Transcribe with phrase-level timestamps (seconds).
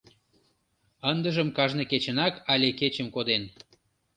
[1.11, 3.43] Ындыжым кажне кечынак але кечым коден.